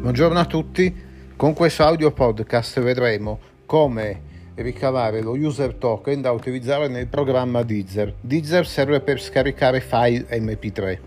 Buongiorno 0.00 0.38
a 0.38 0.46
tutti, 0.46 0.96
con 1.36 1.52
questo 1.52 1.84
audio 1.84 2.10
podcast 2.10 2.80
vedremo 2.80 3.38
come 3.66 4.22
ricavare 4.54 5.20
lo 5.20 5.32
user 5.32 5.74
token 5.74 6.22
da 6.22 6.30
utilizzare 6.30 6.88
nel 6.88 7.06
programma 7.06 7.62
Deezer. 7.62 8.14
Deezer 8.18 8.66
serve 8.66 9.00
per 9.00 9.20
scaricare 9.20 9.82
file 9.82 10.26
MP3, 10.30 10.98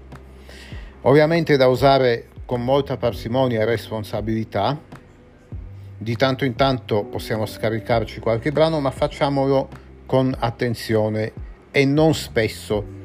ovviamente 1.01 1.57
da 1.57 1.65
usare 1.65 2.27
con 2.45 2.63
molta 2.63 2.95
parsimonia 2.95 3.61
e 3.61 3.65
responsabilità. 3.65 4.79
Di 5.97 6.15
tanto 6.15 6.45
in 6.45 6.53
tanto 6.53 7.03
possiamo 7.03 7.47
scaricarci 7.47 8.19
qualche 8.19 8.51
brano, 8.51 8.79
ma 8.79 8.91
facciamolo 8.91 9.69
con 10.05 10.35
attenzione 10.37 11.31
e 11.71 11.83
non 11.83 12.13
spesso 12.13 13.01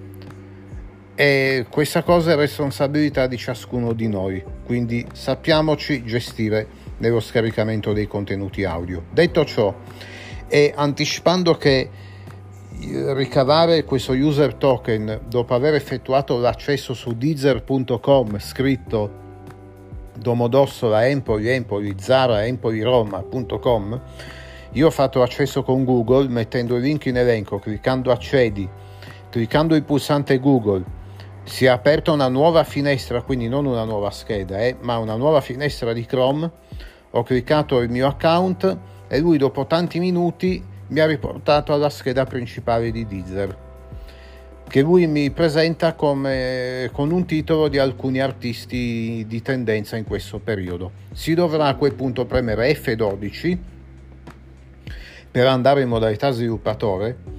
e 1.20 1.66
questa 1.68 2.04
cosa 2.04 2.30
è 2.30 2.36
responsabilità 2.36 3.26
di 3.26 3.36
ciascuno 3.36 3.92
di 3.92 4.06
noi, 4.06 4.40
quindi 4.64 5.04
sappiamoci 5.12 6.04
gestire 6.04 6.68
nello 6.98 7.18
scaricamento 7.18 7.92
dei 7.92 8.06
contenuti 8.06 8.62
audio. 8.62 9.02
Detto 9.10 9.44
ciò, 9.44 9.74
e 10.46 10.72
anticipando 10.76 11.56
che 11.56 11.90
ricavare 13.16 13.82
questo 13.82 14.12
user 14.12 14.54
token 14.54 15.22
dopo 15.26 15.54
aver 15.54 15.74
effettuato 15.74 16.38
l'accesso 16.38 16.94
su 16.94 17.16
deezer.com 17.16 18.38
scritto 18.38 19.10
Domodossola 20.16 21.08
Empoli 21.08 21.48
Empoli 21.48 21.96
Zara 21.98 22.46
Empoli 22.46 22.80
Roma.com 22.80 24.00
io 24.70 24.86
ho 24.86 24.90
fatto 24.90 25.22
accesso 25.22 25.64
con 25.64 25.84
Google 25.84 26.28
mettendo 26.28 26.76
il 26.76 26.82
link 26.82 27.06
in 27.06 27.16
elenco 27.16 27.58
cliccando 27.58 28.12
accedi 28.12 28.68
cliccando 29.28 29.74
il 29.74 29.82
pulsante 29.82 30.38
Google 30.38 30.97
si 31.48 31.64
è 31.64 31.68
aperta 31.68 32.12
una 32.12 32.28
nuova 32.28 32.62
finestra, 32.62 33.22
quindi 33.22 33.48
non 33.48 33.64
una 33.64 33.84
nuova 33.84 34.10
scheda, 34.10 34.60
eh, 34.60 34.76
ma 34.80 34.98
una 34.98 35.16
nuova 35.16 35.40
finestra 35.40 35.94
di 35.94 36.04
Chrome. 36.04 36.50
Ho 37.12 37.22
cliccato 37.22 37.80
il 37.80 37.88
mio 37.88 38.06
account 38.06 38.76
e 39.08 39.18
lui 39.18 39.38
dopo 39.38 39.66
tanti 39.66 39.98
minuti 39.98 40.62
mi 40.88 41.00
ha 41.00 41.06
riportato 41.06 41.72
alla 41.72 41.88
scheda 41.88 42.26
principale 42.26 42.90
di 42.90 43.06
Deezer, 43.06 43.56
che 44.68 44.82
lui 44.82 45.06
mi 45.06 45.30
presenta 45.30 45.94
come, 45.94 46.90
con 46.92 47.10
un 47.10 47.24
titolo 47.24 47.68
di 47.68 47.78
alcuni 47.78 48.20
artisti 48.20 49.24
di 49.26 49.40
tendenza 49.40 49.96
in 49.96 50.04
questo 50.04 50.38
periodo. 50.38 50.92
Si 51.12 51.32
dovrà 51.32 51.68
a 51.68 51.76
quel 51.76 51.94
punto 51.94 52.26
premere 52.26 52.70
F12 52.72 53.58
per 55.30 55.46
andare 55.46 55.80
in 55.80 55.88
modalità 55.88 56.30
sviluppatore 56.30 57.36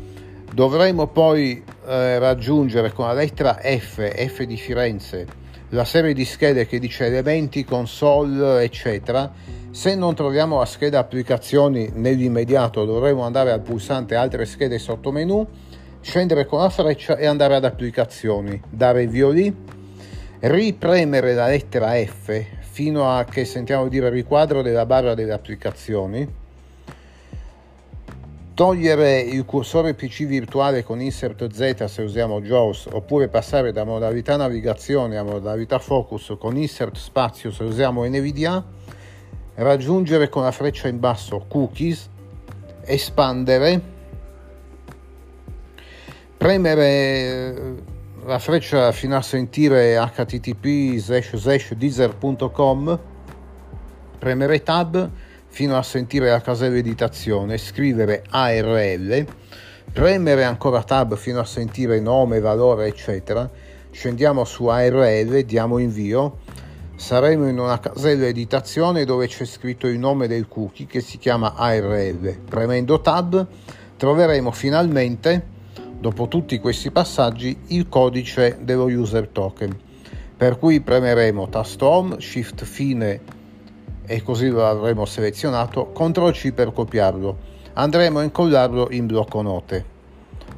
Dovremo 0.53 1.07
poi 1.07 1.63
eh, 1.89 2.19
raggiungere 2.19 2.93
con 2.93 3.07
la 3.07 3.13
lettera 3.13 3.57
F, 3.61 4.07
F 4.07 4.43
di 4.43 4.57
Firenze, 4.57 5.25
la 5.69 5.85
serie 5.85 6.13
di 6.13 6.23
schede 6.23 6.67
che 6.67 6.77
dice 6.77 7.07
elementi, 7.07 7.65
console, 7.65 8.61
eccetera. 8.61 9.31
Se 9.71 9.95
non 9.95 10.13
troviamo 10.13 10.59
la 10.59 10.65
scheda 10.65 10.99
applicazioni 10.99 11.89
nell'immediato 11.93 12.85
dovremo 12.85 13.23
andare 13.23 13.51
al 13.51 13.61
pulsante 13.61 14.15
altre 14.15 14.45
schede 14.45 14.77
sotto 14.77 15.11
menu, 15.11 15.45
scendere 16.01 16.45
con 16.45 16.59
la 16.59 16.69
freccia 16.69 17.17
e 17.17 17.25
andare 17.25 17.55
ad 17.55 17.65
applicazioni, 17.65 18.61
dare 18.69 19.03
il 19.03 19.09
via 19.09 19.29
lì, 19.29 19.55
ripremere 20.41 21.33
la 21.33 21.47
lettera 21.47 21.93
F 21.93 22.45
fino 22.59 23.09
a 23.09 23.25
che 23.25 23.45
sentiamo 23.45 23.87
dire 23.87 24.09
riquadro 24.09 24.61
della 24.61 24.85
barra 24.85 25.15
delle 25.15 25.33
applicazioni 25.33 26.47
togliere 28.59 29.21
il 29.21 29.45
cursore 29.45 29.93
PC 29.93 30.25
virtuale 30.25 30.83
con 30.83 30.99
insert 30.99 31.49
Z 31.49 31.85
se 31.85 32.01
usiamo 32.01 32.41
JAWS 32.41 32.89
oppure 32.91 33.29
passare 33.29 33.71
da 33.71 33.85
modalità 33.85 34.35
navigazione 34.35 35.17
a 35.17 35.23
modalità 35.23 35.79
focus 35.79 36.35
con 36.37 36.57
insert 36.57 36.97
spazio 36.97 37.51
se 37.51 37.63
usiamo 37.63 38.03
NVDA, 38.03 38.61
raggiungere 39.55 40.27
con 40.27 40.43
la 40.43 40.51
freccia 40.51 40.89
in 40.89 40.99
basso 40.99 41.45
cookies, 41.47 42.09
espandere, 42.83 43.81
premere 46.35 46.85
eh, 46.89 47.75
la 48.25 48.39
freccia 48.39 48.91
fino 48.91 49.15
a 49.15 49.21
sentire 49.21 49.97
http 49.97 50.65
deezer.com, 51.77 52.99
premere 54.19 54.63
tab, 54.63 55.09
fino 55.49 55.77
a 55.77 55.83
sentire 55.83 56.29
la 56.29 56.41
casella 56.41 56.77
editazione, 56.77 57.57
scrivere 57.57 58.23
ARL, 58.29 59.25
premere 59.91 60.43
ancora 60.43 60.83
tab 60.83 61.15
fino 61.15 61.39
a 61.39 61.45
sentire 61.45 61.99
nome, 61.99 62.39
valore, 62.39 62.87
eccetera. 62.87 63.49
Scendiamo 63.91 64.45
su 64.45 64.67
ARL, 64.67 65.41
diamo 65.41 65.79
invio. 65.79 66.37
Saremo 66.95 67.47
in 67.47 67.57
una 67.59 67.79
casella 67.79 68.27
editazione 68.27 69.05
dove 69.05 69.27
c'è 69.27 69.45
scritto 69.45 69.87
il 69.87 69.97
nome 69.97 70.27
del 70.27 70.47
cookie 70.47 70.85
che 70.85 71.01
si 71.01 71.17
chiama 71.17 71.55
ARL. 71.55 72.39
Premendo 72.47 73.01
tab 73.01 73.45
troveremo 73.97 74.51
finalmente, 74.51 75.43
dopo 75.99 76.27
tutti 76.27 76.59
questi 76.59 76.91
passaggi, 76.91 77.57
il 77.67 77.89
codice 77.89 78.59
dello 78.61 78.85
user 78.85 79.27
token. 79.27 79.77
Per 80.37 80.57
cui 80.57 80.79
premeremo 80.79 81.49
tasto 81.49 81.87
home, 81.87 82.19
shift 82.19 82.63
fine 82.63 83.38
e 84.11 84.23
così 84.23 84.49
lo 84.49 84.67
avremo 84.67 85.05
selezionato, 85.05 85.91
CTRL 85.93 86.31
C 86.31 86.51
per 86.51 86.73
copiarlo. 86.73 87.37
Andremo 87.73 88.17
a 88.17 88.23
incollarlo 88.23 88.87
in 88.89 89.05
blocco 89.05 89.43
note 89.43 89.85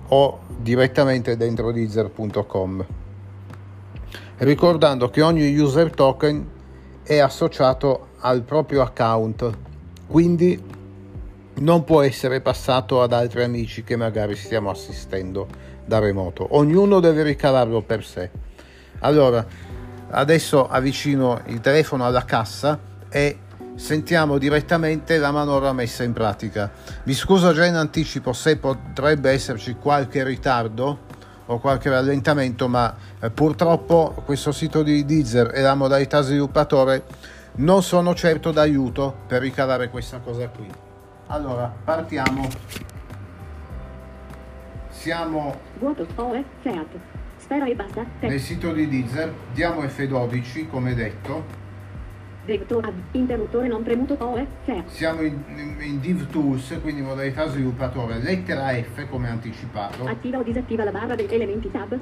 o 0.07 0.39
direttamente 0.57 1.35
dentro 1.35 1.73
deezer.com. 1.73 2.85
Ricordando 4.38 5.09
che 5.09 5.22
ogni 5.22 5.53
user 5.57 5.94
token 5.94 6.50
è 7.03 7.17
associato 7.17 8.11
al 8.19 8.44
proprio 8.44 8.84
account, 8.84 9.51
quindi 10.07 10.63
non 11.56 11.84
può 11.84 12.03
essere 12.03 12.40
passato 12.40 13.01
ad 13.01 13.11
altri 13.11 13.44
amici 13.44 13.84
che 13.84 13.97
magari 13.97 14.38
stiamo 14.38 14.69
assistendo 14.69 15.47
da 15.84 16.00
remoto. 16.00 16.47
Ognuno 16.56 17.01
deve 17.01 17.23
ricavarlo 17.23 17.81
per 17.81 18.06
sé. 18.06 18.29
Allora, 19.00 19.45
adesso 20.11 20.69
avvicino 20.69 21.41
il 21.47 21.59
telefono 21.59 22.06
alla 22.06 22.23
cassa 22.23 22.91
e 23.11 23.39
sentiamo 23.75 24.38
direttamente 24.38 25.17
la 25.17 25.31
manovra 25.31 25.73
messa 25.73 26.03
in 26.03 26.13
pratica. 26.13 26.72
Mi 27.03 27.13
scuso 27.13 27.51
già 27.51 27.66
in 27.66 27.75
anticipo 27.75 28.31
se 28.31 28.57
potrebbe 28.57 29.31
esserci 29.31 29.75
qualche 29.75 30.23
ritardo 30.23 31.09
o 31.47 31.59
qualche 31.59 31.89
rallentamento, 31.89 32.67
ma 32.69 32.95
eh, 33.19 33.29
purtroppo 33.29 34.22
questo 34.25 34.51
sito 34.53 34.83
di 34.83 35.03
Deezer 35.03 35.51
e 35.53 35.61
la 35.61 35.75
modalità 35.75 36.22
sviluppatore 36.22 37.03
non 37.55 37.83
sono 37.83 38.16
certo 38.16 38.51
d'aiuto 38.51 39.13
per 39.28 39.41
ricavare 39.41 39.89
questa 39.89 40.19
cosa 40.19 40.47
qui. 40.47 40.67
Allora, 41.28 41.73
partiamo. 41.83 42.47
Siamo 44.89 45.59
Vuoto, 45.79 46.05
OE, 46.16 46.43
Seat. 46.61 46.88
Spera 47.38 47.66
e 47.67 47.75
basta. 47.75 48.05
Nel 48.19 48.39
sito 48.39 48.72
di 48.72 48.88
Deezer, 48.88 49.33
diamo 49.51 49.81
F12 49.81 50.69
come 50.69 50.93
detto 50.93 51.59
Vector 52.44 52.91
interruttore 53.12 53.68
non 53.68 53.84
premuto 53.84 54.16
OE 54.19 54.47
FE. 54.63 54.84
Siamo 54.88 55.22
in, 55.22 55.44
in, 55.79 56.00
Div 56.00 56.28
Tools, 56.31 56.79
quindi 56.81 57.02
modalità 57.02 57.47
sviluppatore, 57.47 58.18
lettera 58.18 58.74
F 58.74 59.07
come 59.09 59.29
anticipato. 59.29 60.06
Attiva 60.06 60.40
o 60.40 60.44
disattiva 60.44 60.84
la 60.84 60.91
barra 60.91 61.13
degli 61.13 61.34
elementi 61.34 61.69
tab, 61.69 61.96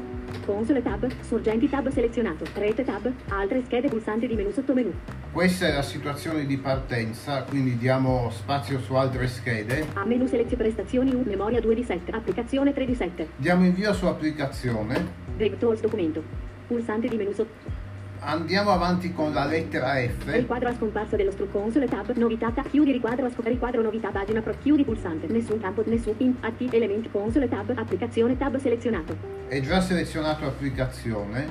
console 0.45 0.81
tab, 0.81 1.09
sorgenti 1.21 1.69
tab 1.69 1.89
selezionato, 1.89 2.45
rete 2.53 2.85
tab, 2.85 3.11
altre 3.27 3.63
schede 3.65 3.89
pulsanti 3.89 4.27
di 4.27 4.35
menu 4.35 4.51
sotto 4.51 4.73
menu. 4.73 4.93
Questa 5.31 5.67
è 5.67 5.73
la 5.73 5.81
situazione 5.81 6.45
di 6.45 6.57
partenza, 6.57 7.43
quindi 7.43 7.77
diamo 7.77 8.29
spazio 8.31 8.79
su 8.79 8.93
altre 8.93 9.27
schede. 9.27 9.87
A 9.93 10.05
menu 10.05 10.25
selezio 10.25 10.55
prestazioni 10.55 11.13
U, 11.13 11.23
memoria 11.25 11.59
2 11.59 11.75
di 11.75 11.83
7, 11.83 12.11
applicazione 12.11 12.71
3 12.71 12.85
di 12.85 12.95
7. 12.95 13.27
Diamo 13.35 13.65
invio 13.65 13.93
su 13.93 14.05
applicazione. 14.05 15.27
Vectors 15.35 15.81
documento, 15.81 16.23
pulsante 16.65 17.09
di 17.09 17.17
menu 17.17 17.33
sotto 17.33 17.78
Andiamo 18.21 18.71
avanti 18.71 19.13
con 19.13 19.33
la 19.33 19.45
lettera 19.45 19.95
F. 19.95 20.25
Riquadro 20.25 20.67
a 20.67 20.73
scomparsa 20.75 21.15
dello 21.15 21.31
console 21.49 21.87
tab, 21.87 22.11
novità, 22.17 22.51
tab, 22.51 22.67
chiudi 22.67 22.91
riquadro 22.91 23.25
a 23.25 23.29
scomparsa, 23.29 23.49
riquadro 23.49 23.81
novità, 23.81 24.09
pagina 24.09 24.41
pro, 24.41 24.53
chiudi 24.61 24.83
pulsante, 24.83 25.27
nessun 25.27 25.61
campo, 25.61 25.83
nessun 25.85 26.15
in, 26.17 26.35
atti, 26.41 26.67
elementi, 26.69 27.09
console 27.09 27.47
tab, 27.47 27.71
applicazione 27.75 28.37
tab 28.37 28.57
selezionato. 28.57 29.15
È 29.47 29.61
già 29.61 29.79
selezionato 29.79 30.45
applicazione, 30.45 31.47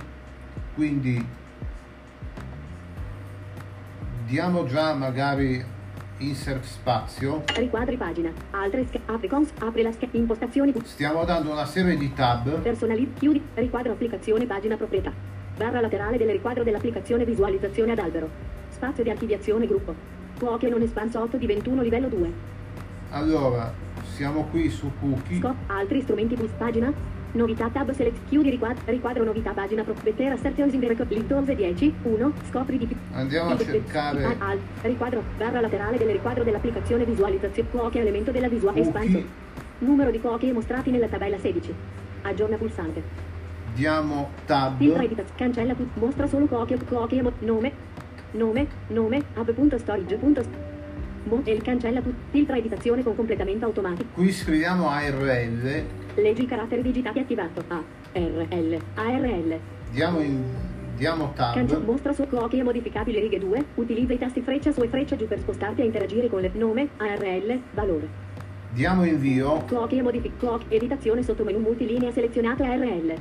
quindi 0.75 1.27
diamo 4.27 4.67
già 4.67 4.93
magari 4.93 5.65
insert 6.19 6.65
spazio. 6.65 7.45
Riquadri 7.55 7.97
pagina, 7.97 8.31
altre 8.51 8.85
schede, 8.87 9.05
apri 9.07 9.29
cons, 9.29 9.51
apri 9.59 9.83
la 9.83 9.93
scheda, 9.93 10.19
impostazioni. 10.19 10.75
Stiamo 10.85 11.25
dando 11.25 11.51
una 11.51 11.65
serie 11.65 11.97
di 11.97 12.13
tab. 12.13 12.61
Personalizz, 12.61 13.19
chiudi, 13.19 13.43
riquadro 13.55 13.93
applicazione, 13.93 14.45
pagina 14.45 14.77
proprietà. 14.77 15.28
Barra 15.59 15.81
laterale 15.81 16.17
del 16.17 16.29
riquadro 16.29 16.63
dell'applicazione 16.63 17.25
visualizzazione 17.25 17.91
ad 17.91 17.99
albero. 17.99 18.31
Spazio 18.69 19.03
di 19.03 19.11
archiviazione 19.11 19.67
gruppo. 19.67 19.93
Cookie 20.39 20.69
non 20.69 20.83
espanso 20.83 21.21
8 21.21 21.37
di 21.37 21.47
21 21.47 21.83
livello 21.83 22.07
2. 22.07 22.33
Allora, 23.11 23.73
siamo 24.15 24.45
qui 24.53 24.71
su 24.71 24.89
cookie. 25.01 25.39
Scop, 25.41 25.57
altri 25.67 26.01
strumenti 26.03 26.37
plus 26.37 26.53
pagina. 26.57 26.93
Novità 27.33 27.69
tab 27.71 27.91
select 27.91 28.19
chiudi 28.29 28.51
riquadro, 28.51 28.83
riquadro 28.87 29.25
novità 29.25 29.51
pagina 29.51 29.83
pro 29.83 29.95
better 30.01 30.33
assertions 30.33 30.73
in 30.75 30.81
record 30.81 31.11
link 31.11 31.27
12 31.27 31.55
10 31.57 31.95
1 32.05 32.33
scopri 32.49 32.79
di 32.79 32.97
Andiamo 33.13 33.51
a 33.51 33.59
cercare 33.59 34.25
al- 34.39 34.59
riquadro 34.83 35.23
barra 35.37 35.61
laterale 35.61 35.99
del 35.99 36.09
riquadro 36.09 36.43
dell'applicazione 36.43 37.05
visualizzazione 37.05 37.69
cuoche 37.69 38.01
elemento 38.01 38.31
della 38.31 38.49
visuale 38.49 38.81
Cookie. 38.81 39.03
espanso 39.03 39.29
numero 39.81 40.11
di 40.11 40.21
cuoche 40.21 40.51
mostrati 40.55 40.91
nella 40.91 41.07
tabella 41.09 41.37
16 41.39 41.75
aggiorna 42.23 42.57
pulsante 42.57 43.03
diamo 43.79 44.31
tab. 44.45 44.77
Filtra 44.77 45.23
cancella 45.37 45.73
tutto 45.73 46.01
mostra 46.01 46.27
solo 46.27 46.47
cuoche 46.47 46.77
mo- 47.23 47.33
nome 47.39 47.73
nome 48.33 48.67
nome 48.89 49.23
mo- 51.23 51.43
e 51.45 51.57
cancella 51.59 52.01
tutto 52.01 52.17
filtra 52.31 52.57
editazione 52.57 53.05
con 53.05 53.15
completamento 53.15 53.67
automatico. 53.67 54.09
Qui 54.15 54.33
scriviamo 54.33 54.89
ARL 54.89 55.85
leggi 56.17 56.43
i 56.43 56.47
caratteri 56.47 56.83
digitati 56.83 57.21
attivato 57.21 57.63
A 57.69 57.81
R 58.15 58.47
L 58.51 58.79
A 58.95 59.17
R 59.17 59.27
L. 59.27 59.59
Diamo, 59.93 60.21
in, 60.21 60.43
diamo 60.97 61.33
tab. 61.37 61.85
Mostra 61.85 62.13
su 62.13 62.27
cuoche 62.27 62.61
modificabili 62.65 63.21
righe 63.21 63.39
2, 63.39 63.65
utilizza 63.77 64.13
i 64.13 64.19
tasti 64.19 64.41
freccia 64.41 64.73
su 64.73 64.83
e 64.83 64.89
freccia 64.89 65.15
giù 65.15 65.29
per 65.29 65.39
spostarti 65.39 65.83
a 65.83 65.85
interagire 65.85 66.29
con 66.29 66.41
le 66.41 66.51
nome, 66.55 66.89
ARL, 66.97 67.61
valore. 67.73 68.09
diamo 68.73 69.05
invio. 69.05 69.63
Cuoche 69.69 70.03
modific 70.03 70.37
cuoche, 70.37 70.65
editazione 70.75 71.23
sotto 71.23 71.45
menu 71.45 71.61
multilinea 71.61 72.11
selezionato 72.11 72.65
ARL. 72.65 73.15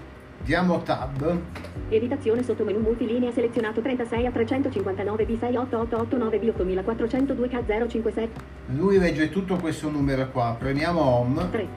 Diamo 0.48 0.82
tab. 0.82 1.42
Editazione 1.90 2.42
sotto 2.42 2.64
menu 2.64 2.80
multilinea 2.80 3.34
selezionato 3.34 3.82
36 3.82 4.26
a 4.26 4.32
359 4.32 5.26
B 5.26 5.38
68889 5.38 6.40
B 6.40 6.54
8402 6.88 7.48
K 7.50 7.64
057 7.66 8.30
lui 8.68 8.98
legge 8.98 9.30
tutto 9.30 9.58
questo 9.58 9.90
numero 9.90 10.32
qua. 10.32 10.56
Premiamo 10.58 11.02
home. 11.02 11.50
3 11.50 11.68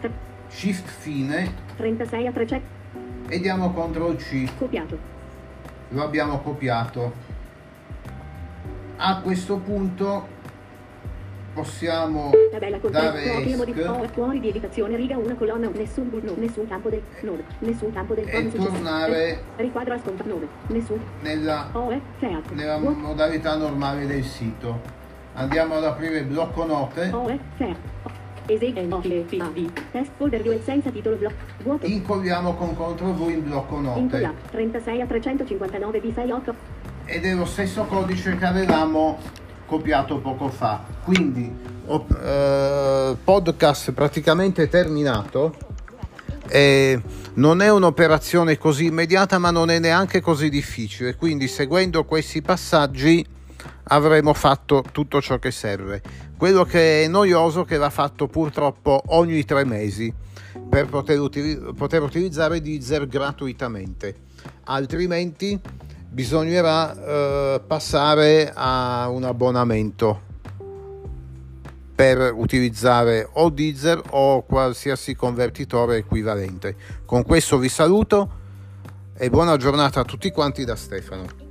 3 0.00 0.10
shift 0.48 0.88
fine. 0.88 1.52
36 1.76 2.26
a 2.26 2.32
300 2.32 2.66
e 3.28 3.38
diamo 3.38 3.70
CTRL 3.70 4.16
C. 4.16 4.48
Copiato. 4.56 4.98
lo 5.90 6.02
abbiamo 6.02 6.40
copiato. 6.40 7.12
A 8.96 9.20
questo 9.20 9.58
punto 9.58 10.26
possiamo 11.56 12.30
Tabella 12.50 12.78
con 12.78 12.90
dare 12.90 13.22
esc 13.22 14.12
fuori 14.12 14.40
di 14.40 14.48
editazione 14.50 14.94
riga 14.94 15.16
1 15.16 15.34
colonna 15.36 15.68
nessun 15.72 16.10
no, 16.22 16.34
nessun 16.36 16.68
campo 16.68 16.90
del 16.90 17.00
node, 17.22 17.44
nessun 17.60 17.92
campo 17.92 18.12
del 18.12 18.28
E 18.28 18.52
tornare- 18.52 19.42
riquadro 19.56 19.94
a 19.94 19.98
sconta 19.98 20.24
9 20.24 20.46
nessun 20.68 21.00
nella, 21.22 21.70
nella 22.52 22.78
modalità 22.78 23.56
normale 23.56 24.06
del 24.06 24.22
sito. 24.22 25.04
Andiamo 25.32 25.76
ad 25.76 25.84
aprire 25.84 26.18
il 26.18 26.26
blocco 26.26 26.64
note. 26.64 27.10
OE 27.12 27.38
Seat 27.56 27.76
Esegui 28.48 29.72
Test 29.90 30.10
folder 30.16 30.42
dual 30.42 30.60
senza 30.62 30.90
titolo 30.90 31.16
blocco. 31.16 31.34
Vuoto. 31.62 31.86
Incolliamo 31.86 32.54
con 32.54 32.74
CTRL 32.74 33.12
V 33.14 33.28
in 33.30 33.44
blocco 33.44 33.80
note. 33.80 33.98
Incolla 33.98 34.32
36 34.50 35.00
a 35.00 35.06
359 35.06 36.00
B68 36.02 36.54
ed 37.06 37.24
è 37.24 37.34
lo 37.34 37.44
stesso 37.44 37.84
codice 37.84 38.36
che 38.36 38.44
avevamo 38.44 39.18
copiato 39.66 40.18
poco 40.18 40.48
fa. 40.48 40.84
Quindi 41.04 41.52
ho- 41.86 42.06
eh, 42.22 43.16
podcast 43.22 43.92
praticamente 43.92 44.68
terminato. 44.68 45.54
E 46.48 47.00
non 47.34 47.60
è 47.60 47.68
un'operazione 47.70 48.56
così 48.56 48.86
immediata 48.86 49.38
ma 49.38 49.50
non 49.50 49.68
è 49.68 49.78
neanche 49.78 50.20
così 50.20 50.48
difficile. 50.48 51.16
Quindi 51.16 51.48
seguendo 51.48 52.04
questi 52.04 52.40
passaggi 52.40 53.26
avremo 53.88 54.32
fatto 54.32 54.84
tutto 54.92 55.20
ciò 55.20 55.38
che 55.38 55.50
serve. 55.50 56.00
Quello 56.36 56.64
che 56.64 57.04
è 57.04 57.08
noioso 57.08 57.62
è 57.62 57.66
che 57.66 57.76
va 57.76 57.90
fatto 57.90 58.26
purtroppo 58.28 59.02
ogni 59.06 59.44
tre 59.44 59.64
mesi 59.64 60.12
per 60.68 60.86
poter, 60.86 61.18
utili- 61.20 61.58
poter 61.76 62.02
utilizzare 62.02 62.60
Deezer 62.60 63.06
gratuitamente. 63.06 64.14
Altrimenti 64.64 65.58
bisognerà 66.08 66.94
eh, 66.94 67.60
passare 67.66 68.52
a 68.54 69.08
un 69.08 69.24
abbonamento 69.24 70.22
per 71.94 72.32
utilizzare 72.34 73.26
o 73.32 73.48
Deezer 73.48 74.02
o 74.10 74.42
qualsiasi 74.42 75.14
convertitore 75.14 75.96
equivalente. 75.96 76.76
Con 77.06 77.22
questo 77.22 77.56
vi 77.58 77.70
saluto 77.70 78.30
e 79.16 79.30
buona 79.30 79.56
giornata 79.56 80.00
a 80.00 80.04
tutti 80.04 80.30
quanti 80.30 80.64
da 80.64 80.76
Stefano. 80.76 81.45